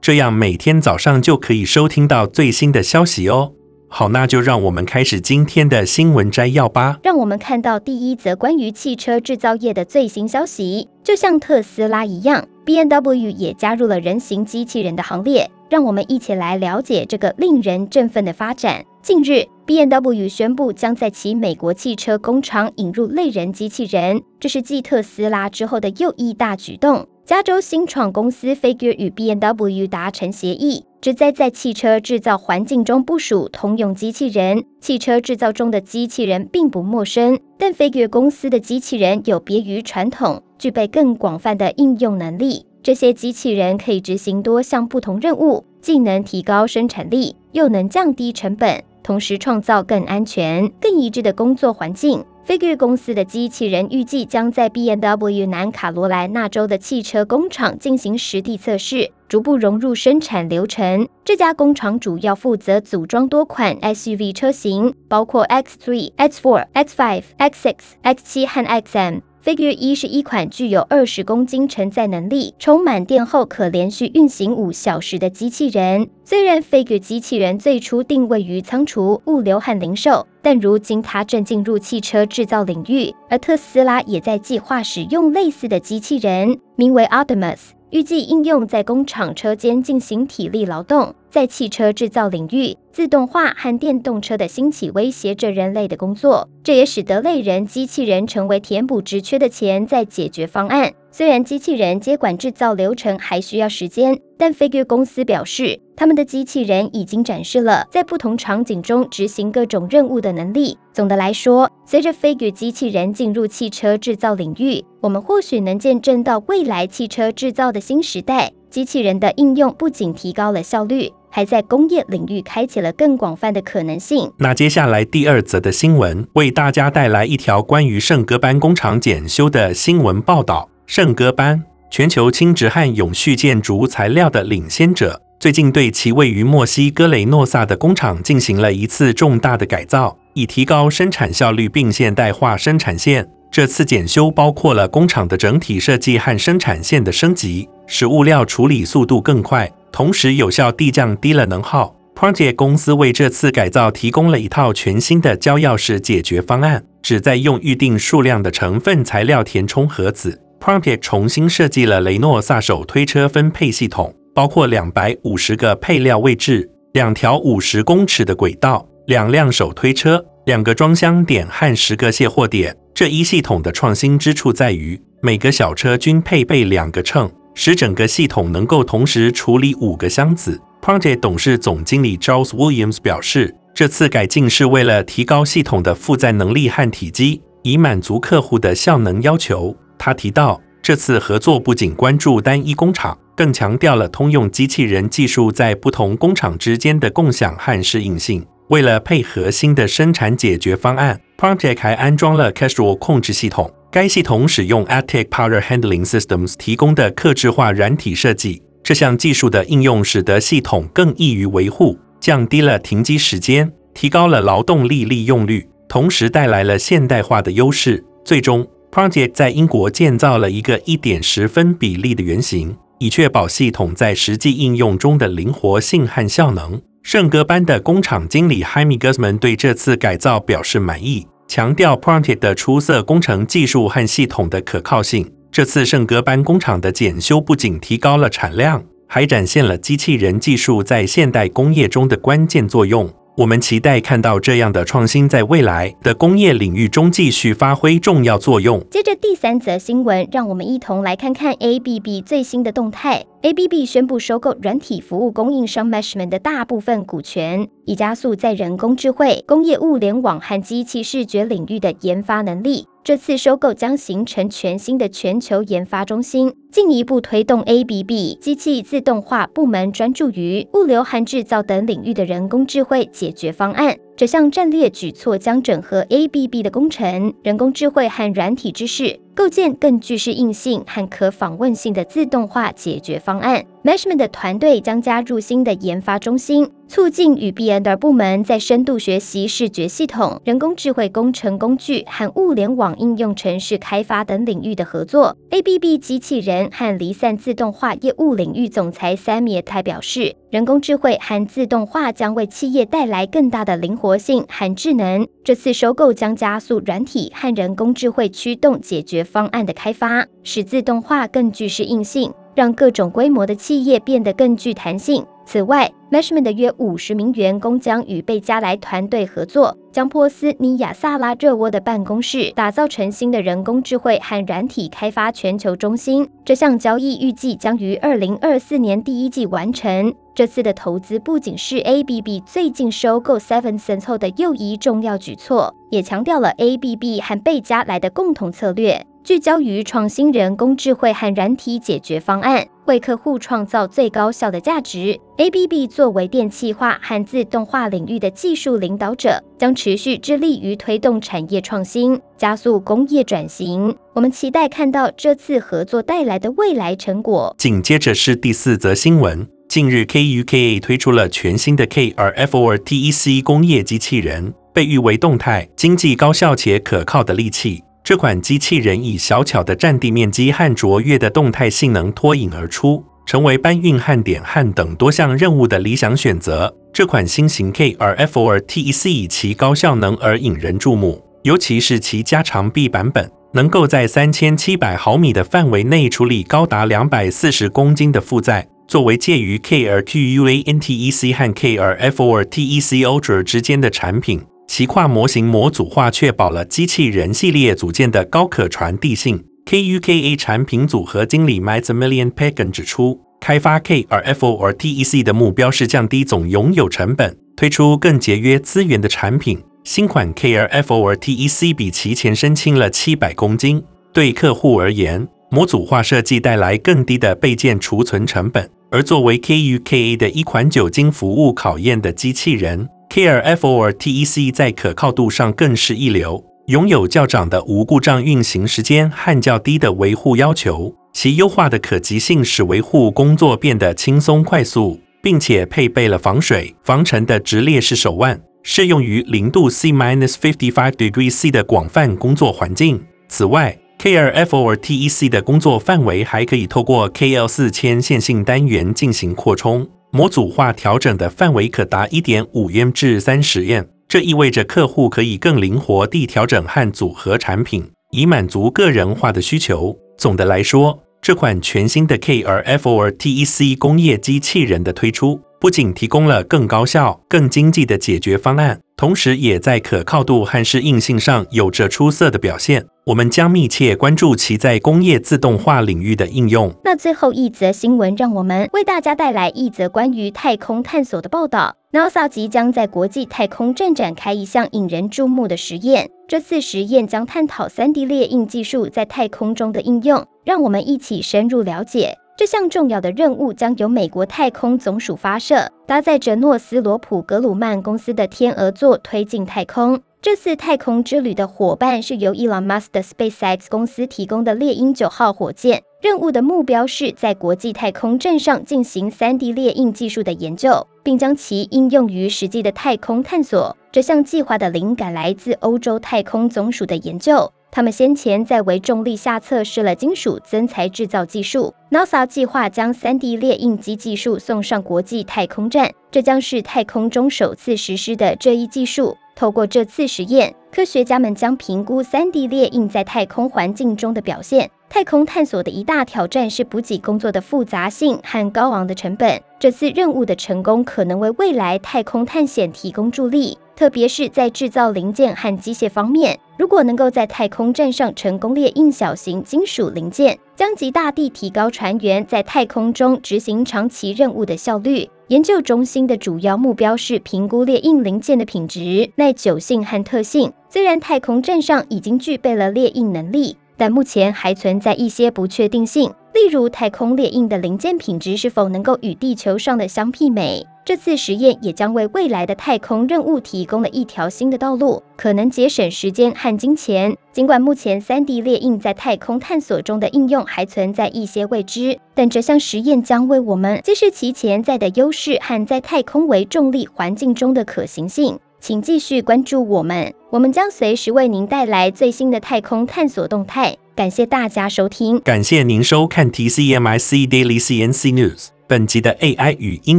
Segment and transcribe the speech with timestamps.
[0.00, 3.52] 这样每天早上就可以收听到最新的消息哦。
[3.90, 6.98] 好，那就让我们开始今天的新闻摘要吧。
[7.02, 10.88] 让我们看到第一则关于汽车制造业的最新消息。
[11.02, 15.50] 就像特斯拉一样，BMW 也加入了人形机器人的行列。
[15.70, 18.84] 让我们一起来了解这个令人振奋的发展。
[19.02, 27.06] 近日，BMW 宣布将在其美国汽车工厂引入类人机器人，这是继特斯拉之后的又一大举动。
[27.28, 34.64] 加州新创公司 Figure 与 BMW 达成协议，旨在在汽车制造环境中部署通用机器人。
[34.80, 42.64] 汽车制造中的机器人并不陌生，但 Figure 公司的机器人有别于传统，具备更广泛的应用能力。
[42.82, 52.24] 这些机器人可以执行多项不同任务，既能提高生产力，又能降低成本，同时创造更安全、更一致的工作环境。
[52.48, 61.06] 飞趣公司的机器人预计将在 BMW 南卡罗来纳州的汽车工厂进行实地测试，逐步融入生产流程。
[61.26, 69.20] 这家工厂主要负责组装多款 SUV 车型，包括 X3、X4、X5、X6、X7 和 XM。
[69.48, 76.10] Figure 一是一款具有二十公斤承载能力、充满电后可连续运行五小时的机器人。
[76.22, 87.70] 虽然 Figure 机器人最初定位于仓储、物流和零售，但如今它正进入汽车制造领域，而特斯拉也在计划使用类似的机器人，名为 Optimus。
[87.90, 100.92] 预计应用在工厂车间进行体力劳动，在汽车制造领域，自动化和电动车的兴起威胁着人类的工作，这也使得类人机器人成为填补职缺的潜在解决方案。
[101.10, 110.78] 虽然机器人接管制造流程还需要时间，但 Figure 公司表示，他们的机器人已经展示了在不同场景中执行各种任务的能力。
[110.92, 118.52] 总的来说，随着 Figure 机器人进入汽车制造领域，我们或许能见证到未来汽车制造的新时代。
[118.70, 124.30] 机器人的应用不仅提高了效率，还在工业领域开启了更广泛的可能性。
[124.36, 130.68] 那接下来第二则的新闻，为大家带来一条关于圣戈班工厂检修的新闻报道。
[130.84, 143.26] 圣戈班，全球轻质和永续建筑材料的领先者，最近对其位于墨西哥雷诺萨的工厂进行了一次重大的改造，以提高生产效率并现代化生产线。
[143.50, 151.94] 这次检修包括了工厂的整体设计和生产线的升级，使物料处理速度更快，同时有效地降低了能耗。
[152.14, 160.42] Prontier 公司为这次改造提供了一套全新的胶钥匙解决方案，旨在用预定数量的成分材料填充盒子。
[160.60, 172.76] Prompter 重新设计了雷诺萨手推车分配系统，包括两百五十个配料位置、两条五十公尺的轨道、两辆手推车、两个装箱点和十个卸货点。
[172.94, 180.60] 这一系统的创新之处在于，每个小车均配备两个秤，使整个系统能够同时处理五个箱子。
[180.82, 189.76] prompter 董事总经理 Charles Williams 表示，这次改进是为了提高系统的负载能力和体积，以满足客户的效能要求。
[189.98, 198.46] 他提到，这次合作不仅关注单一工厂，更强调了通用机器人技术在不同工厂之间的共享和适应性。
[198.68, 203.70] 为了配合新的生产解决方案，Prontier 还安装了 Casual 控制系统。
[203.90, 208.62] 该系统使用 Attic Power Handling Systems 提供的客制化软体设计。
[208.82, 218.04] 这项技术的应用使得系统更易于维护，降低了停机时间，提高了劳动力利用率，同时带来了现代化的优势。
[218.22, 226.80] 最终，Prontier 在英国建造了一个一点十分比例的原型，以确保系统在实际应用中的灵活性和效能。
[227.02, 235.32] 圣戈班的工厂经理 Jaime Guzman 对这次改造表示满意，强调 Prontier 的出色工程技术和系统的可靠性。
[235.50, 243.10] 这次圣戈班工厂的检修不仅提高了产量，还展现了机器人技术在现代工业中的关键作用。
[243.38, 248.84] 我们期待看到这样的创新在未来的工业领域中继续发挥重要作用。
[248.90, 253.24] 接着第三则新闻，让我们一同来看看 ABB 最新的动态。
[253.42, 262.88] ABB 宣布收购软体服务供应商 Meshman 的大部分股权，以加速在人工智慧、工业物联网和机器视觉领域的研发能力。
[263.08, 273.96] 这次收购将形成全新的全球研发中心，进一步推动 ABB 机器自动化部门专注于物流和制造等领域的人工智慧解决方案。
[274.18, 283.64] 这项战略举措将整合 ABB 的工程、人工智慧和软体知识，构建更具适应性和可访问性的自动化解决方案。
[283.84, 295.36] Meshman 的团队将加入新的研发中心，促进与 B&R 部门在深度学习视觉系统、人工智慧工程工具和物联网应用程式开发等领域的合作。
[295.50, 305.28] ABB 机器人和离散自动化业务领域总裁 Samiet 表示，人工智慧和自动化将为企业带来更大的灵活性和智能。
[305.44, 312.32] 这次收购将加速软体和人工智慧驱动解决方案的开发，使自动化更具适应性。
[312.54, 315.24] 让各种规模的企业变得更具弹性。
[315.50, 326.28] 此外，Meshman 的约五十名员工将与贝加莱团队合作，将波斯尼亚萨拉热窝的办公室打造成新的人工智慧和软体开发全球中心。
[326.44, 330.14] 这项交易预计将于二零二四年第一季完成。
[330.34, 339.06] 这次的投资不仅是 ABB 最近收购 Seven Sense 后的又一重要举措，也强调了 ABB 和贝加莱的共同策略。
[339.28, 345.20] 聚焦于创新人工智慧和软体解决方案，为客户创造最高效的价值。
[345.36, 353.94] ABB 作为电气化和自动化领域的技术领导者，将持续致力于推动产业创新，加速工业转型。
[354.14, 357.54] 我们期待看到这次合作带来的未来成果。
[357.58, 367.82] 紧接着是第四则新闻：近日，KUKA 推出了全新的 KRFOR-TEC 工业机器人，被誉为动态、经济、高效且可靠的利器。
[368.08, 376.74] 这款机器人以小巧的占地面积和卓越的动态性能脱颖而出，成为搬运焊点焊等多项任务的理想选择。
[376.90, 388.66] 这款新型 KRFORTEC 以其高效能而引人注目，尤其是其加长臂版本，能够在三千七百毫米的范围内处理高达两百四十公斤的负载。
[388.86, 394.46] 作为介于 KRQUANTEC 和 K2FORTEC Ultra 之间的产品。
[394.68, 399.42] 其跨模型模组化确保了机器人系列组件的高可传递性。
[399.64, 409.58] KUKA 产品组合经理 Maximilian Pagan 指出，开发 KR-F4 TEC 的目标是降低总拥有成本，推出更节约资源的产品。
[409.84, 413.82] 新款 KR-F4 TEC 比其前身轻了七百公斤。
[414.12, 418.70] 对客户而言，模组化设计带来更低的备件储存成本。
[418.90, 422.88] 而作为 KUKA 的一款久经服务考验的机器人。
[423.10, 430.94] KLFORTEC 在可靠度上更是一流，拥有较长的无故障运行时间和较低的维护要求。
[431.12, 443.02] 其优化的可及性使维护工作变得轻松快速，并且配备了防水、防尘的直列式手腕，适用于零度 C-55 degree C 的广泛工作环境。
[443.28, 449.88] 此外，KLFORTEC 的工作范围还可以透过 KL4000 线性单元进行扩充。
[450.10, 459.96] 模组化调整的范围可达一点五 m 至三十 m，这意味着客户可以更灵活地调整和组合产品，以满足个人化的需求。
[460.16, 472.84] 总的来说，这款全新的 K R F O R T E C 工业机器人的推出，不仅提供了更高效、更经济的解决方案，同时也在可靠度和适应性上有着出色的表现。
[473.08, 476.70] 我们将密切关注其在工业自动化领域的应用。
[476.84, 481.74] 那最后一则新闻，让我们为大家带来一则关于太空探索的报道。
[481.90, 486.10] NASA 即将在国际太空站展开一项引人注目的实验。
[486.28, 490.26] 这次实验将探讨 3D 列印技术在太空中的应用。
[490.44, 492.14] 让我们一起深入了解。
[492.36, 499.98] 这项重要的任务将由美国太空总署发射，搭载着诺斯罗普格鲁曼公司的天鹅座推进太空。
[500.20, 505.80] 这次太空之旅的伙伴是由 Elon Musk 的 SpaceX 公司提供的猎鹰九号火箭。
[506.02, 513.76] 任务的目标是在国际太空站上进行 3D 列印技术的研究，并将其应用于实际的太空探索。
[513.92, 521.72] 这项计划的灵感来自欧洲太空总署的研究，他们先前在微重力下测试了金属增材制造技术。
[521.92, 529.16] NASA 计划将 3D 列印机技术送上国际太空站，这将是太空中首次实施的这一技术。
[529.38, 539.40] 透过这次实验，科学家们将评估 3D 列印在太空环境中的表现，太空探索的一大挑战是补给工作的复杂性和高昂的成本。
[539.60, 546.36] 这次任务的成功可能为未来太空探险提供助力，特别是在制造零件和机械方面。
[546.56, 555.08] 如果能够在太空站上成功列印小型金属零件，将极大地提高船员在太空中执行长期任务的效率。
[555.28, 560.52] 研究中心的主要目标是评估列印零件的品质、耐久性和特性。
[560.68, 563.56] 虽然太空站上已经具备了列印能力。
[563.76, 570.66] 但目前还存在一些不确定性，例如太空列印的零件品质是否能够与地球上的相媲美。
[570.88, 577.14] 这次实验也将为未来的太空任务提供了一条新的道路，可能节省时间和金钱。
[577.30, 588.38] 尽管目前 3D 列印在太空探索中的应用还存在一些未知，但这项实验将为我们揭示其潜在的优势和在太空微重力环境中的可行性。
[588.58, 593.76] 请继续关注我们，我们将随时为您带来最新的太空探索动态。
[593.94, 598.57] 感谢大家收听，感谢您收看 TCMIC Daily CNC News。
[598.68, 599.98] 本集的 AI 语音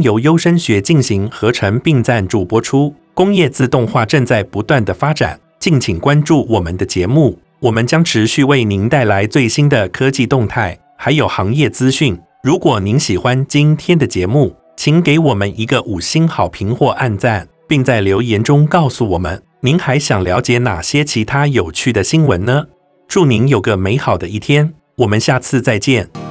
[0.00, 2.94] 由优声学进行合成并赞助播出。
[3.12, 12.16] 工业自动化正在不断的发展，敬请关注我们的节目，我们将持续为您带来最新的科技动态，还有行业资讯。
[12.44, 17.48] 如果您喜欢今天的节目，请给我们一个五星好评或按赞。
[17.66, 22.66] 并在留言中告诉我们，您还想了解哪些其他有趣的新闻呢？
[23.06, 26.29] 祝您有个美好的一天，我们下次再见。